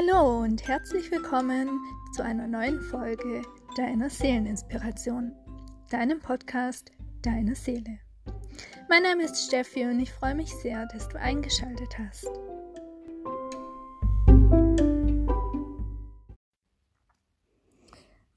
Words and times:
Hallo 0.00 0.44
und 0.44 0.66
herzlich 0.66 1.10
willkommen 1.10 1.78
zu 2.16 2.24
einer 2.24 2.46
neuen 2.46 2.80
Folge 2.80 3.42
Deiner 3.76 4.08
Seeleninspiration, 4.08 5.36
deinem 5.90 6.20
Podcast 6.20 6.90
Deine 7.20 7.54
Seele. 7.54 7.98
Mein 8.88 9.02
Name 9.02 9.24
ist 9.24 9.44
Steffi 9.44 9.84
und 9.84 10.00
ich 10.00 10.10
freue 10.10 10.34
mich 10.34 10.54
sehr, 10.54 10.86
dass 10.86 11.06
du 11.10 11.18
eingeschaltet 11.18 11.98
hast. 11.98 12.30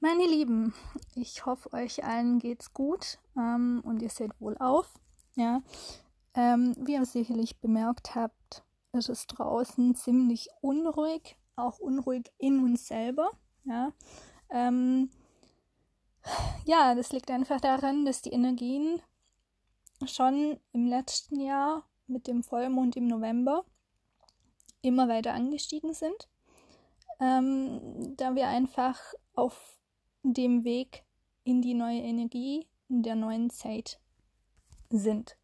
Meine 0.00 0.26
Lieben, 0.26 0.74
ich 1.14 1.46
hoffe, 1.46 1.72
euch 1.72 2.04
allen 2.04 2.40
geht's 2.40 2.74
gut 2.74 3.18
ähm, 3.38 3.80
und 3.86 4.02
ihr 4.02 4.10
seht 4.10 4.38
wohl 4.38 4.58
auf. 4.58 4.92
Ja, 5.34 5.62
ähm, 6.34 6.74
wie 6.78 6.92
ihr 6.92 7.06
sicherlich 7.06 7.58
bemerkt 7.60 8.14
habt, 8.14 8.64
ist 8.92 9.08
es 9.08 9.26
draußen 9.26 9.94
ziemlich 9.94 10.50
unruhig 10.60 11.38
auch 11.56 11.78
unruhig 11.78 12.32
in 12.38 12.60
uns 12.60 12.86
selber. 12.86 13.30
Ja, 13.64 13.92
ähm, 14.50 15.10
ja, 16.64 16.94
das 16.94 17.12
liegt 17.12 17.30
einfach 17.30 17.60
daran, 17.60 18.04
dass 18.04 18.22
die 18.22 18.32
Energien 18.32 19.00
schon 20.06 20.58
im 20.72 20.86
letzten 20.86 21.40
Jahr 21.40 21.88
mit 22.06 22.26
dem 22.26 22.42
Vollmond 22.42 22.96
im 22.96 23.06
November 23.06 23.64
immer 24.82 25.08
weiter 25.08 25.32
angestiegen 25.32 25.94
sind, 25.94 26.28
ähm, 27.20 28.14
da 28.16 28.34
wir 28.34 28.48
einfach 28.48 29.00
auf 29.34 29.78
dem 30.22 30.64
Weg 30.64 31.04
in 31.44 31.62
die 31.62 31.74
neue 31.74 32.00
Energie 32.00 32.66
in 32.88 33.02
der 33.02 33.14
neuen 33.14 33.50
Zeit 33.50 34.00
sind. 34.90 35.36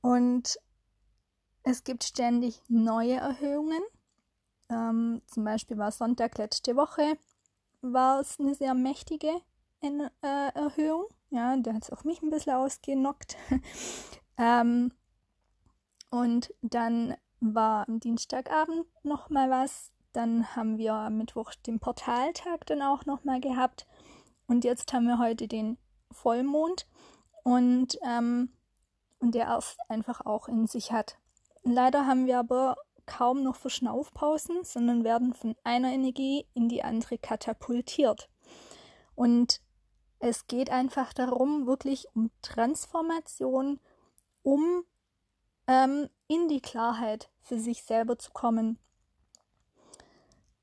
Und 0.00 0.58
es 1.62 1.84
gibt 1.84 2.04
ständig 2.04 2.62
neue 2.68 3.16
Erhöhungen 3.16 3.82
ähm, 4.70 5.22
zum 5.26 5.44
Beispiel 5.44 5.78
war 5.78 5.92
Sonntag 5.92 6.38
letzte 6.38 6.76
Woche, 6.76 7.18
war 7.82 8.20
es 8.20 8.38
eine 8.38 8.54
sehr 8.54 8.74
mächtige 8.74 9.30
en 9.80 10.10
äh, 10.22 10.48
Erhöhung. 10.54 11.06
Ja, 11.30 11.56
da 11.56 11.74
hat 11.74 11.84
es 11.84 11.90
auch 11.90 12.04
mich 12.04 12.22
ein 12.22 12.30
bisschen 12.30 12.54
ausgenockt. 12.54 13.36
ähm, 14.38 14.92
und 16.10 16.52
dann 16.60 17.16
war 17.40 17.88
am 17.88 18.00
Dienstagabend 18.00 18.86
nochmal 19.02 19.50
was. 19.50 19.92
Dann 20.12 20.56
haben 20.56 20.76
wir 20.76 20.94
am 20.94 21.18
Mittwoch 21.18 21.54
den 21.54 21.78
Portaltag 21.78 22.66
dann 22.66 22.82
auch 22.82 23.06
nochmal 23.06 23.40
gehabt. 23.40 23.86
Und 24.46 24.64
jetzt 24.64 24.92
haben 24.92 25.06
wir 25.06 25.18
heute 25.18 25.46
den 25.46 25.78
Vollmond. 26.10 26.86
Und, 27.44 27.98
ähm, 28.04 28.50
und 29.20 29.34
der 29.34 29.46
erst 29.46 29.78
einfach 29.88 30.26
auch 30.26 30.48
in 30.48 30.66
sich 30.66 30.92
hat. 30.92 31.16
Leider 31.62 32.06
haben 32.06 32.26
wir 32.26 32.38
aber 32.38 32.76
kaum 33.10 33.42
noch 33.42 33.56
Verschnaufpausen, 33.56 34.62
sondern 34.62 35.04
werden 35.04 35.34
von 35.34 35.56
einer 35.64 35.92
Energie 35.92 36.46
in 36.54 36.68
die 36.68 36.84
andere 36.84 37.18
katapultiert. 37.18 38.30
Und 39.16 39.60
es 40.20 40.46
geht 40.46 40.70
einfach 40.70 41.12
darum, 41.12 41.66
wirklich 41.66 42.06
um 42.14 42.30
Transformation, 42.40 43.80
um 44.42 44.84
ähm, 45.66 46.08
in 46.28 46.48
die 46.48 46.60
Klarheit 46.60 47.30
für 47.40 47.58
sich 47.58 47.82
selber 47.82 48.16
zu 48.16 48.30
kommen. 48.30 48.78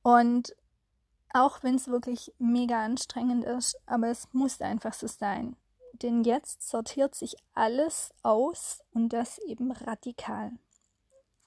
Und 0.01 0.55
auch 1.33 1.63
wenn 1.63 1.75
es 1.75 1.89
wirklich 1.89 2.33
mega 2.39 2.83
anstrengend 2.83 3.43
ist, 3.43 3.77
aber 3.85 4.07
es 4.07 4.29
muss 4.31 4.61
einfach 4.61 4.93
so 4.93 5.07
sein. 5.07 5.57
Denn 6.01 6.23
jetzt 6.23 6.67
sortiert 6.67 7.13
sich 7.13 7.35
alles 7.53 8.11
aus 8.23 8.81
und 8.93 9.09
das 9.09 9.37
eben 9.39 9.71
radikal. 9.71 10.51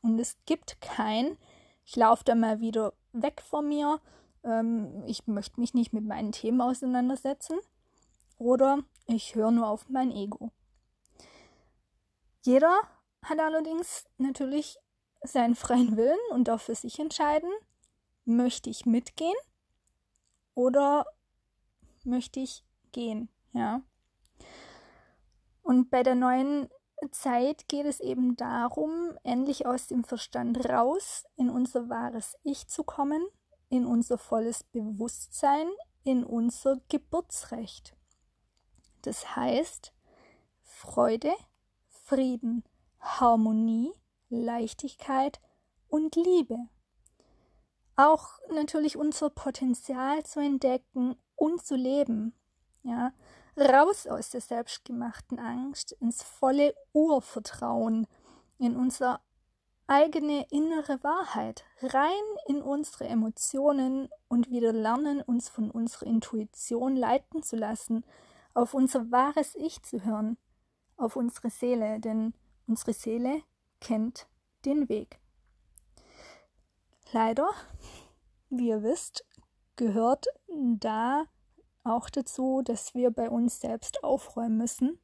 Und 0.02 0.18
es 0.18 0.36
gibt 0.46 0.80
kein, 0.80 1.36
ich 1.84 1.96
laufe 1.96 2.24
da 2.24 2.34
mal 2.34 2.60
wieder 2.60 2.94
weg 3.12 3.42
von 3.42 3.68
mir, 3.68 4.00
ähm, 4.44 5.02
ich 5.06 5.26
möchte 5.26 5.60
mich 5.60 5.74
nicht 5.74 5.92
mit 5.92 6.04
meinen 6.04 6.32
Themen 6.32 6.60
auseinandersetzen 6.60 7.58
oder 8.38 8.78
ich 9.06 9.34
höre 9.34 9.50
nur 9.50 9.68
auf 9.68 9.88
mein 9.88 10.10
Ego. 10.10 10.50
Jeder 12.42 12.74
hat 13.22 13.38
allerdings 13.38 14.06
natürlich 14.16 14.78
seinen 15.22 15.54
freien 15.54 15.96
Willen 15.96 16.18
und 16.30 16.48
darf 16.48 16.62
für 16.62 16.74
sich 16.74 16.98
entscheiden, 16.98 17.50
möchte 18.24 18.70
ich 18.70 18.86
mitgehen 18.86 19.36
oder 20.54 21.04
möchte 22.04 22.40
ich 22.40 22.64
gehen, 22.92 23.28
ja. 23.52 23.82
Und 25.62 25.90
bei 25.90 26.02
der 26.02 26.14
neuen 26.14 26.70
Zeit 27.10 27.68
geht 27.68 27.86
es 27.86 28.00
eben 28.00 28.36
darum, 28.36 29.16
endlich 29.22 29.66
aus 29.66 29.86
dem 29.86 30.04
Verstand 30.04 30.68
raus 30.68 31.24
in 31.36 31.48
unser 31.48 31.88
wahres 31.88 32.36
Ich 32.42 32.68
zu 32.68 32.84
kommen, 32.84 33.26
in 33.68 33.86
unser 33.86 34.18
volles 34.18 34.64
Bewusstsein, 34.64 35.68
in 36.04 36.24
unser 36.24 36.80
Geburtsrecht. 36.88 37.96
Das 39.02 39.36
heißt 39.36 39.92
Freude, 40.62 41.32
Frieden, 41.88 42.64
Harmonie, 42.98 43.92
Leichtigkeit 44.28 45.40
und 45.88 46.16
Liebe. 46.16 46.56
Auch 47.96 48.38
natürlich 48.52 48.96
unser 48.96 49.30
Potenzial 49.30 50.24
zu 50.24 50.40
entdecken 50.40 51.16
und 51.36 51.64
zu 51.64 51.76
leben. 51.76 52.34
Raus 53.60 54.06
aus 54.06 54.30
der 54.30 54.40
selbstgemachten 54.40 55.38
Angst 55.38 55.92
ins 55.92 56.22
volle 56.22 56.74
Urvertrauen, 56.94 58.06
in 58.58 58.74
unsere 58.74 59.20
eigene 59.86 60.46
innere 60.50 61.02
Wahrheit, 61.02 61.64
rein 61.82 62.22
in 62.46 62.62
unsere 62.62 63.06
Emotionen 63.06 64.08
und 64.28 64.50
wieder 64.50 64.72
lernen, 64.72 65.20
uns 65.20 65.50
von 65.50 65.70
unserer 65.70 66.06
Intuition 66.06 66.96
leiten 66.96 67.42
zu 67.42 67.56
lassen, 67.56 68.04
auf 68.54 68.72
unser 68.72 69.10
wahres 69.10 69.54
Ich 69.56 69.82
zu 69.82 70.04
hören, 70.04 70.38
auf 70.96 71.16
unsere 71.16 71.50
Seele, 71.50 72.00
denn 72.00 72.32
unsere 72.66 72.94
Seele 72.94 73.42
kennt 73.80 74.26
den 74.64 74.88
Weg. 74.88 75.18
Leider, 77.12 77.50
wie 78.48 78.68
ihr 78.68 78.82
wisst, 78.82 79.26
gehört 79.76 80.28
da 80.48 81.26
auch 81.94 82.10
dazu, 82.10 82.62
dass 82.62 82.94
wir 82.94 83.10
bei 83.10 83.28
uns 83.28 83.60
selbst 83.60 84.04
aufräumen 84.04 84.56
müssen. 84.56 84.98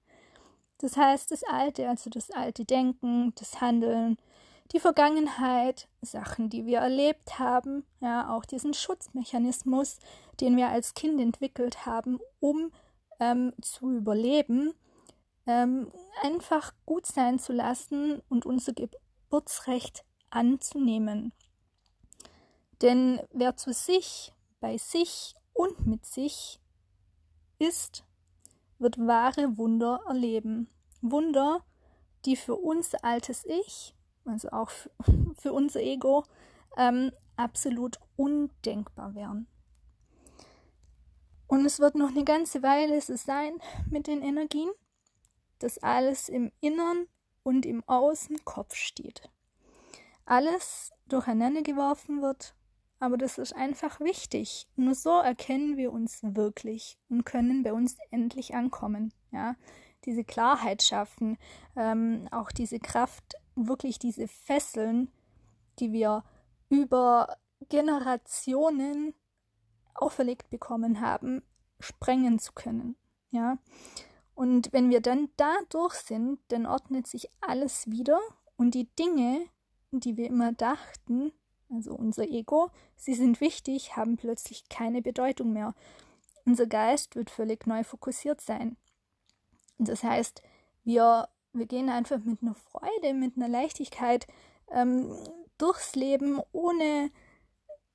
Das 0.78 0.96
heißt, 0.96 1.30
das 1.30 1.42
Alte, 1.44 1.88
also 1.88 2.10
das 2.10 2.30
alte 2.30 2.64
Denken, 2.64 3.32
das 3.36 3.60
Handeln, 3.60 4.18
die 4.72 4.80
Vergangenheit, 4.80 5.88
Sachen, 6.02 6.50
die 6.50 6.66
wir 6.66 6.78
erlebt 6.78 7.38
haben, 7.38 7.84
ja, 8.00 8.34
auch 8.34 8.44
diesen 8.44 8.74
Schutzmechanismus, 8.74 9.98
den 10.40 10.56
wir 10.56 10.68
als 10.68 10.94
Kind 10.94 11.20
entwickelt 11.20 11.86
haben, 11.86 12.18
um 12.40 12.72
ähm, 13.20 13.52
zu 13.62 13.90
überleben, 13.90 14.74
ähm, 15.46 15.90
einfach 16.22 16.72
gut 16.84 17.06
sein 17.06 17.38
zu 17.38 17.52
lassen 17.52 18.20
und 18.28 18.44
unser 18.44 18.72
Geburtsrecht 18.72 20.04
anzunehmen. 20.30 21.32
Denn 22.82 23.20
wer 23.32 23.56
zu 23.56 23.72
sich, 23.72 24.32
bei 24.60 24.76
sich 24.76 25.34
und 25.52 25.86
mit 25.86 26.04
sich 26.04 26.60
ist, 27.58 28.04
wird 28.78 28.98
wahre 28.98 29.56
Wunder 29.56 30.00
erleben. 30.06 30.68
Wunder, 31.00 31.64
die 32.24 32.36
für 32.36 32.56
unser 32.56 33.04
altes 33.04 33.44
Ich, 33.44 33.94
also 34.24 34.50
auch 34.50 34.70
für 35.38 35.52
unser 35.52 35.80
Ego, 35.80 36.24
ähm, 36.76 37.12
absolut 37.36 37.98
undenkbar 38.16 39.14
wären. 39.14 39.46
Und 41.46 41.64
es 41.64 41.78
wird 41.78 41.94
noch 41.94 42.10
eine 42.10 42.24
ganze 42.24 42.62
Weile 42.62 43.00
so 43.00 43.16
sein 43.16 43.58
mit 43.88 44.08
den 44.08 44.22
Energien, 44.22 44.70
dass 45.60 45.78
alles 45.78 46.28
im 46.28 46.50
Innern 46.60 47.06
und 47.44 47.64
im 47.64 47.84
Außen 47.84 48.44
Kopf 48.44 48.74
steht. 48.74 49.30
Alles 50.24 50.92
durcheinander 51.06 51.62
geworfen 51.62 52.20
wird 52.20 52.56
aber 52.98 53.16
das 53.16 53.38
ist 53.38 53.54
einfach 53.54 54.00
wichtig. 54.00 54.68
Nur 54.76 54.94
so 54.94 55.20
erkennen 55.20 55.76
wir 55.76 55.92
uns 55.92 56.20
wirklich 56.22 56.98
und 57.08 57.24
können 57.24 57.62
bei 57.62 57.72
uns 57.72 57.96
endlich 58.10 58.54
ankommen. 58.54 59.12
Ja, 59.32 59.56
diese 60.04 60.24
Klarheit 60.24 60.82
schaffen, 60.82 61.36
ähm, 61.76 62.28
auch 62.30 62.52
diese 62.52 62.78
Kraft, 62.78 63.34
wirklich 63.54 63.98
diese 63.98 64.28
Fesseln, 64.28 65.10
die 65.78 65.92
wir 65.92 66.24
über 66.68 67.36
Generationen 67.68 69.14
auferlegt 69.94 70.50
bekommen 70.50 71.00
haben, 71.00 71.42
sprengen 71.80 72.38
zu 72.38 72.52
können. 72.52 72.96
Ja, 73.30 73.58
und 74.34 74.72
wenn 74.72 74.90
wir 74.90 75.00
dann 75.00 75.30
da 75.36 75.54
durch 75.70 75.94
sind, 75.94 76.38
dann 76.48 76.66
ordnet 76.66 77.06
sich 77.06 77.30
alles 77.40 77.90
wieder 77.90 78.20
und 78.56 78.74
die 78.74 78.88
Dinge, 78.96 79.46
die 79.90 80.16
wir 80.16 80.26
immer 80.26 80.52
dachten, 80.52 81.32
also 81.70 81.94
unser 81.94 82.24
Ego, 82.24 82.70
sie 82.96 83.14
sind 83.14 83.40
wichtig, 83.40 83.96
haben 83.96 84.16
plötzlich 84.16 84.68
keine 84.68 85.02
Bedeutung 85.02 85.52
mehr. 85.52 85.74
Unser 86.44 86.66
Geist 86.66 87.16
wird 87.16 87.30
völlig 87.30 87.66
neu 87.66 87.82
fokussiert 87.82 88.40
sein. 88.40 88.76
Das 89.78 90.02
heißt, 90.02 90.42
wir, 90.84 91.28
wir 91.52 91.66
gehen 91.66 91.90
einfach 91.90 92.18
mit 92.18 92.42
einer 92.42 92.54
Freude, 92.54 93.14
mit 93.14 93.36
einer 93.36 93.48
Leichtigkeit 93.48 94.26
ähm, 94.70 95.12
durchs 95.58 95.94
Leben, 95.96 96.40
ohne 96.52 97.10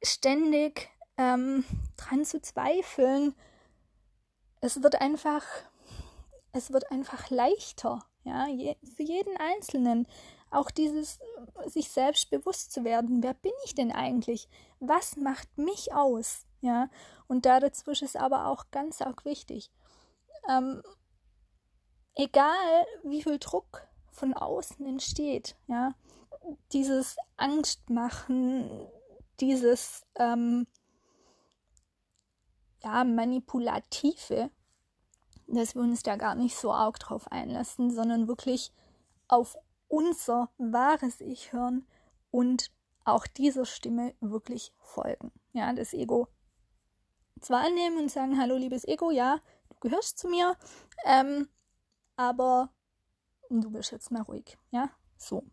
ständig 0.03 0.89
ähm, 1.17 1.63
dran 1.97 2.25
zu 2.25 2.41
zweifeln. 2.41 3.35
Es 4.59 4.83
wird 4.83 5.01
einfach, 5.01 5.45
es 6.51 6.71
wird 6.71 6.91
einfach 6.91 7.29
leichter, 7.29 8.05
ja, 8.23 8.47
je, 8.47 8.75
für 8.95 9.03
jeden 9.03 9.35
Einzelnen. 9.37 10.07
Auch 10.51 10.69
dieses, 10.69 11.19
sich 11.65 11.89
selbst 11.89 12.29
bewusst 12.29 12.73
zu 12.73 12.83
werden, 12.83 13.23
wer 13.23 13.33
bin 13.33 13.53
ich 13.63 13.73
denn 13.73 13.91
eigentlich? 13.91 14.49
Was 14.79 15.15
macht 15.15 15.57
mich 15.57 15.93
aus? 15.93 16.45
Ja, 16.59 16.89
und 17.27 17.45
da 17.45 17.59
dazwischen 17.59 18.05
ist 18.05 18.17
aber 18.17 18.47
auch 18.47 18.65
ganz 18.69 19.01
arg 19.01 19.25
wichtig. 19.25 19.71
Ähm, 20.49 20.83
egal 22.15 22.85
wie 23.03 23.23
viel 23.23 23.39
Druck 23.39 23.87
von 24.11 24.33
außen 24.33 24.85
entsteht, 24.85 25.55
ja, 25.67 25.95
dieses 26.73 27.15
Angstmachen, 27.37 28.87
dieses 29.39 30.05
ähm, 30.15 30.67
ja, 32.83 33.03
manipulative, 33.03 34.51
dass 35.47 35.75
wir 35.75 35.81
uns 35.81 36.03
da 36.03 36.15
gar 36.15 36.35
nicht 36.35 36.55
so 36.55 36.71
arg 36.73 36.99
drauf 36.99 37.31
einlassen, 37.31 37.91
sondern 37.91 38.27
wirklich 38.27 38.73
auf 39.27 39.57
unser 39.91 40.49
wahres 40.57 41.19
Ich 41.19 41.51
hören 41.51 41.85
und 42.31 42.71
auch 43.03 43.27
dieser 43.27 43.65
Stimme 43.65 44.15
wirklich 44.21 44.73
folgen. 44.79 45.31
Ja, 45.53 45.73
das 45.73 45.93
Ego 45.93 46.27
zwar 47.41 47.65
annehmen 47.65 47.97
und 47.97 48.11
sagen, 48.11 48.39
hallo 48.39 48.55
liebes 48.55 48.87
Ego, 48.87 49.11
ja, 49.11 49.41
du 49.69 49.75
gehörst 49.79 50.17
zu 50.17 50.29
mir, 50.29 50.55
ähm, 51.05 51.49
aber 52.15 52.69
du 53.49 53.69
bist 53.71 53.91
jetzt 53.91 54.11
mal 54.11 54.21
ruhig. 54.21 54.57
Ja, 54.69 54.89
so. 55.17 55.43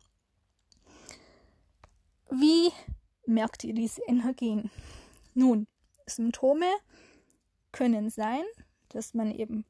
Wie 2.31 2.71
merkt 3.27 3.65
ihr 3.65 3.75
diese 3.75 4.03
Energien? 4.07 4.71
Nun, 5.35 5.67
Symptome 6.07 6.71
können 7.73 8.11
sein, 8.11 8.45
dass 8.91 9.15
man 9.15 9.33
eben 9.33 9.65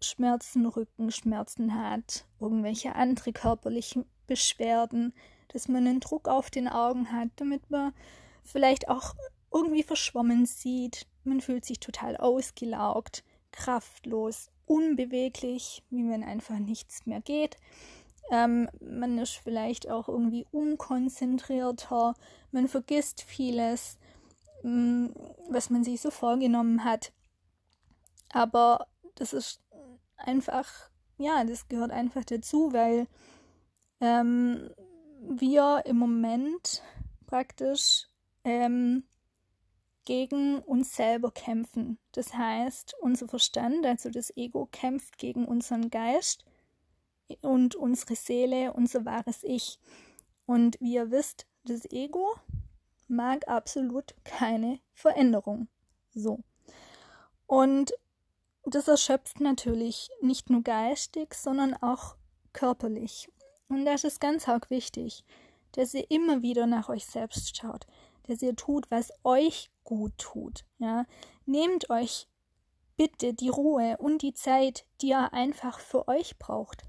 Kopfschmerzen, 0.00 0.64
Rückenschmerzen 0.64 1.74
hat, 1.74 2.24
irgendwelche 2.40 2.94
andere 2.94 3.34
körperlichen 3.34 4.06
Beschwerden, 4.26 5.12
dass 5.48 5.68
man 5.68 5.86
einen 5.86 6.00
Druck 6.00 6.26
auf 6.26 6.48
den 6.48 6.68
Augen 6.68 7.12
hat, 7.12 7.28
damit 7.36 7.70
man 7.70 7.92
vielleicht 8.42 8.88
auch 8.88 9.14
irgendwie 9.52 9.82
verschwommen 9.82 10.46
sieht. 10.46 11.06
Man 11.22 11.42
fühlt 11.42 11.66
sich 11.66 11.80
total 11.80 12.16
ausgelaugt, 12.16 13.24
kraftlos, 13.52 14.50
unbeweglich, 14.64 15.82
wie 15.90 16.08
wenn 16.08 16.24
einfach 16.24 16.58
nichts 16.58 17.04
mehr 17.04 17.20
geht. 17.20 17.58
Ähm, 18.30 18.70
man 18.80 19.18
ist 19.18 19.34
vielleicht 19.34 19.90
auch 19.90 20.08
irgendwie 20.08 20.46
unkonzentrierter, 20.50 22.14
man 22.52 22.68
vergisst 22.68 23.20
vieles, 23.20 23.98
mm, 24.62 25.08
was 25.50 25.68
man 25.68 25.84
sich 25.84 26.00
so 26.00 26.10
vorgenommen 26.10 26.84
hat. 26.84 27.12
Aber 28.32 28.86
das 29.16 29.34
ist 29.34 29.60
einfach, 30.26 30.90
ja, 31.18 31.44
das 31.44 31.68
gehört 31.68 31.90
einfach 31.90 32.24
dazu, 32.24 32.72
weil 32.72 33.06
ähm, 34.00 34.70
wir 35.20 35.82
im 35.86 35.96
Moment 35.96 36.82
praktisch 37.26 38.08
ähm, 38.44 39.04
gegen 40.04 40.58
uns 40.60 40.96
selber 40.96 41.30
kämpfen. 41.30 41.98
Das 42.12 42.34
heißt, 42.34 42.94
unser 43.00 43.28
Verstand, 43.28 43.86
also 43.86 44.10
das 44.10 44.36
Ego, 44.36 44.68
kämpft 44.72 45.18
gegen 45.18 45.44
unseren 45.44 45.90
Geist 45.90 46.44
und 47.42 47.76
unsere 47.76 48.16
Seele, 48.16 48.72
unser 48.72 49.04
wahres 49.04 49.44
Ich. 49.44 49.78
Und 50.46 50.80
wie 50.80 50.94
ihr 50.94 51.10
wisst, 51.10 51.46
das 51.64 51.84
Ego 51.90 52.34
mag 53.06 53.46
absolut 53.46 54.14
keine 54.24 54.80
Veränderung. 54.94 55.68
So. 56.12 56.40
Und 57.46 57.92
das 58.64 58.88
erschöpft 58.88 59.40
natürlich 59.40 60.08
nicht 60.20 60.50
nur 60.50 60.62
geistig, 60.62 61.34
sondern 61.34 61.74
auch 61.74 62.16
körperlich. 62.52 63.28
Und 63.68 63.84
das 63.84 64.04
ist 64.04 64.20
ganz 64.20 64.48
arg 64.48 64.70
wichtig, 64.70 65.24
dass 65.72 65.94
ihr 65.94 66.10
immer 66.10 66.42
wieder 66.42 66.66
nach 66.66 66.88
euch 66.88 67.06
selbst 67.06 67.56
schaut, 67.56 67.86
dass 68.24 68.42
ihr 68.42 68.56
tut, 68.56 68.90
was 68.90 69.12
euch 69.24 69.70
gut 69.84 70.16
tut. 70.18 70.64
Ja? 70.78 71.06
Nehmt 71.46 71.90
euch 71.90 72.28
bitte 72.96 73.32
die 73.32 73.48
Ruhe 73.48 73.96
und 73.98 74.22
die 74.22 74.34
Zeit, 74.34 74.84
die 75.00 75.08
ihr 75.08 75.32
einfach 75.32 75.78
für 75.78 76.06
euch 76.08 76.38
braucht. 76.38 76.82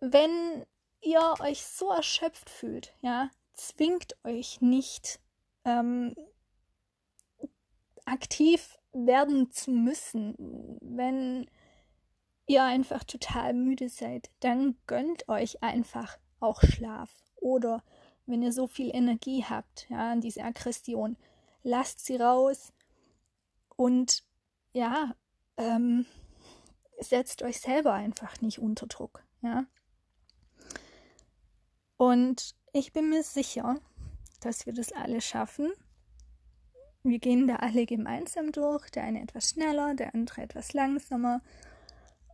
Wenn 0.00 0.64
ihr 1.02 1.34
euch 1.40 1.64
so 1.66 1.90
erschöpft 1.90 2.48
fühlt, 2.48 2.94
ja, 3.02 3.30
zwingt 3.52 4.16
euch 4.24 4.60
nicht 4.60 5.20
ähm, 5.64 6.14
aktiv 8.06 8.78
werden 8.94 9.50
zu 9.50 9.70
müssen. 9.70 10.34
Wenn 10.80 11.46
ihr 12.46 12.62
einfach 12.62 13.04
total 13.04 13.52
müde 13.52 13.88
seid, 13.88 14.30
dann 14.40 14.76
gönnt 14.86 15.28
euch 15.28 15.62
einfach 15.62 16.18
auch 16.40 16.62
Schlaf. 16.62 17.10
Oder 17.36 17.82
wenn 18.26 18.42
ihr 18.42 18.52
so 18.52 18.66
viel 18.66 18.94
Energie 18.94 19.44
habt, 19.44 19.86
ja, 19.90 20.16
diese 20.16 20.42
Aggression, 20.42 21.16
lasst 21.62 22.04
sie 22.04 22.16
raus 22.16 22.72
und 23.76 24.22
ja, 24.72 25.14
ähm, 25.56 26.06
setzt 27.00 27.42
euch 27.42 27.60
selber 27.60 27.92
einfach 27.92 28.40
nicht 28.40 28.58
unter 28.58 28.86
Druck, 28.86 29.24
ja. 29.42 29.66
Und 31.96 32.54
ich 32.72 32.92
bin 32.92 33.08
mir 33.08 33.22
sicher, 33.22 33.76
dass 34.40 34.66
wir 34.66 34.72
das 34.72 34.92
alle 34.92 35.20
schaffen. 35.20 35.72
Wir 37.06 37.18
gehen 37.18 37.46
da 37.46 37.56
alle 37.56 37.84
gemeinsam 37.84 38.50
durch, 38.50 38.88
der 38.88 39.04
eine 39.04 39.20
etwas 39.22 39.50
schneller, 39.50 39.94
der 39.94 40.14
andere 40.14 40.40
etwas 40.40 40.72
langsamer. 40.72 41.42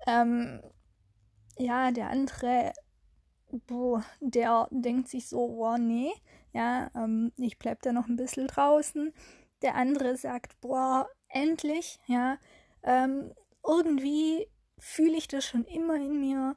Ähm, 0.06 0.62
ja, 1.58 1.90
der 1.90 2.08
andere, 2.08 2.72
boah, 3.66 4.04
der 4.20 4.68
denkt 4.70 5.08
sich 5.08 5.28
so, 5.28 5.48
boah, 5.48 5.76
nee, 5.76 6.12
ja, 6.52 6.88
ähm, 6.94 7.32
ich 7.36 7.58
bleib 7.58 7.82
da 7.82 7.92
noch 7.92 8.06
ein 8.06 8.14
bisschen 8.14 8.46
draußen. 8.46 9.12
Der 9.62 9.74
andere 9.74 10.16
sagt, 10.16 10.60
boah, 10.60 11.08
endlich, 11.28 11.98
ja, 12.06 12.38
ähm, 12.84 13.34
irgendwie 13.66 14.46
fühle 14.78 15.16
ich 15.16 15.26
das 15.26 15.44
schon 15.44 15.64
immer 15.64 15.96
in 15.96 16.20
mir, 16.20 16.56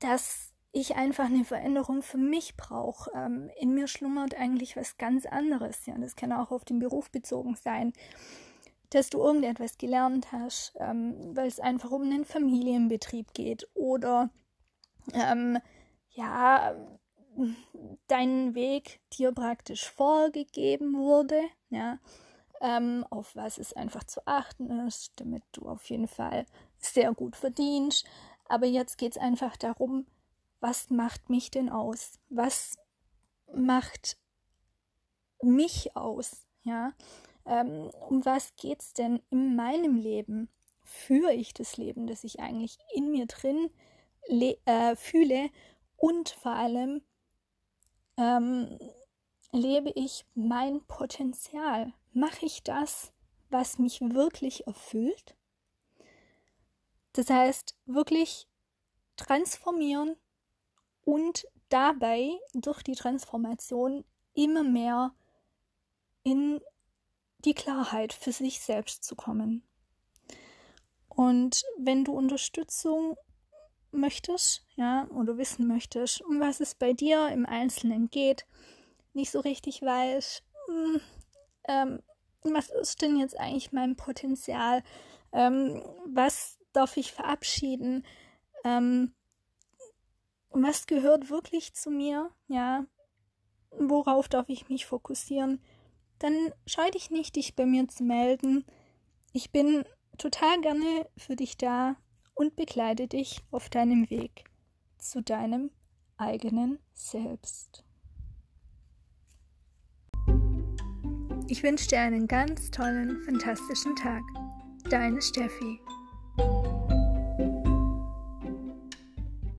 dass 0.00 0.52
ich 0.76 0.94
einfach 0.94 1.24
eine 1.26 1.44
Veränderung 1.44 2.02
für 2.02 2.18
mich 2.18 2.56
brauche. 2.56 3.10
Ähm, 3.14 3.50
in 3.58 3.72
mir 3.74 3.88
schlummert 3.88 4.34
eigentlich 4.34 4.76
was 4.76 4.98
ganz 4.98 5.24
anderes. 5.24 5.86
Ja, 5.86 5.96
das 5.98 6.16
kann 6.16 6.32
auch 6.32 6.50
auf 6.50 6.64
den 6.64 6.78
Beruf 6.78 7.10
bezogen 7.10 7.56
sein, 7.56 7.92
dass 8.90 9.08
du 9.08 9.18
irgendetwas 9.18 9.78
gelernt 9.78 10.32
hast, 10.32 10.74
ähm, 10.78 11.34
weil 11.34 11.48
es 11.48 11.60
einfach 11.60 11.90
um 11.90 12.02
einen 12.02 12.24
Familienbetrieb 12.24 13.32
geht 13.32 13.66
oder 13.74 14.30
ähm, 15.14 15.58
ja, 16.10 16.74
deinen 18.06 18.54
Weg 18.54 19.00
dir 19.12 19.32
praktisch 19.32 19.88
vorgegeben 19.90 20.94
wurde, 20.94 21.40
ja, 21.70 21.98
ähm, 22.60 23.04
auf 23.10 23.34
was 23.34 23.58
es 23.58 23.72
einfach 23.72 24.04
zu 24.04 24.26
achten 24.26 24.86
ist, 24.86 25.12
damit 25.16 25.42
du 25.52 25.68
auf 25.68 25.88
jeden 25.88 26.08
Fall 26.08 26.44
sehr 26.78 27.12
gut 27.12 27.34
verdienst. 27.34 28.06
Aber 28.48 28.66
jetzt 28.66 28.98
geht 28.98 29.12
es 29.12 29.18
einfach 29.18 29.56
darum, 29.56 30.06
was 30.66 30.90
macht 30.90 31.30
mich 31.30 31.52
denn 31.52 31.68
aus? 31.68 32.18
Was 32.28 32.76
macht 33.54 34.18
mich 35.40 35.96
aus? 35.96 36.44
Ja, 36.64 36.92
ähm, 37.44 37.88
um 38.08 38.24
was 38.24 38.56
geht 38.56 38.80
es 38.80 38.92
denn 38.92 39.22
in 39.30 39.54
meinem 39.54 39.94
Leben? 39.94 40.48
Führe 40.82 41.32
ich 41.32 41.54
das 41.54 41.76
Leben, 41.76 42.08
das 42.08 42.24
ich 42.24 42.40
eigentlich 42.40 42.78
in 42.92 43.12
mir 43.12 43.26
drin 43.26 43.70
äh, 44.28 44.96
fühle 44.96 45.50
und 45.96 46.30
vor 46.30 46.50
allem 46.50 47.00
ähm, 48.16 48.76
lebe 49.52 49.92
ich 49.94 50.26
mein 50.34 50.84
Potenzial? 50.88 51.92
Mache 52.12 52.44
ich 52.44 52.64
das, 52.64 53.12
was 53.50 53.78
mich 53.78 54.00
wirklich 54.00 54.66
erfüllt? 54.66 55.36
Das 57.12 57.30
heißt, 57.30 57.76
wirklich 57.86 58.48
transformieren 59.14 60.16
und 61.06 61.46
dabei 61.68 62.32
durch 62.52 62.82
die 62.82 62.96
Transformation 62.96 64.04
immer 64.34 64.64
mehr 64.64 65.14
in 66.24 66.60
die 67.44 67.54
Klarheit 67.54 68.12
für 68.12 68.32
sich 68.32 68.60
selbst 68.60 69.04
zu 69.04 69.14
kommen. 69.14 69.62
Und 71.08 71.62
wenn 71.78 72.04
du 72.04 72.12
Unterstützung 72.12 73.16
möchtest, 73.92 74.66
ja, 74.74 75.06
oder 75.10 75.38
wissen 75.38 75.68
möchtest, 75.68 76.22
um 76.22 76.40
was 76.40 76.58
es 76.60 76.74
bei 76.74 76.92
dir 76.92 77.28
im 77.28 77.46
Einzelnen 77.46 78.10
geht, 78.10 78.44
nicht 79.14 79.30
so 79.30 79.38
richtig 79.38 79.80
weißt, 79.82 80.42
hm, 80.66 81.00
ähm, 81.68 82.02
was 82.42 82.70
ist 82.70 83.00
denn 83.00 83.16
jetzt 83.16 83.38
eigentlich 83.38 83.70
mein 83.70 83.94
Potenzial, 83.94 84.82
ähm, 85.32 85.82
was 86.04 86.58
darf 86.72 86.96
ich 86.96 87.12
verabschieden, 87.12 88.04
ähm, 88.64 89.14
was 90.62 90.86
gehört 90.86 91.30
wirklich 91.30 91.74
zu 91.74 91.90
mir, 91.90 92.30
ja, 92.48 92.84
worauf 93.70 94.28
darf 94.28 94.48
ich 94.48 94.68
mich 94.68 94.86
fokussieren, 94.86 95.62
dann 96.18 96.34
scheu 96.66 96.90
dich 96.90 97.10
nicht, 97.10 97.36
dich 97.36 97.54
bei 97.54 97.66
mir 97.66 97.88
zu 97.88 98.04
melden. 98.04 98.64
Ich 99.32 99.50
bin 99.50 99.84
total 100.18 100.60
gerne 100.60 101.08
für 101.16 101.36
dich 101.36 101.56
da 101.56 101.96
und 102.34 102.56
begleite 102.56 103.06
dich 103.06 103.40
auf 103.50 103.68
deinem 103.68 104.08
Weg 104.10 104.44
zu 104.98 105.22
deinem 105.22 105.70
eigenen 106.16 106.78
Selbst. 106.94 107.84
Ich 111.48 111.62
wünsche 111.62 111.88
dir 111.88 112.00
einen 112.00 112.26
ganz 112.26 112.70
tollen, 112.70 113.22
fantastischen 113.22 113.94
Tag. 113.94 114.22
Deine 114.90 115.22
Steffi. 115.22 115.78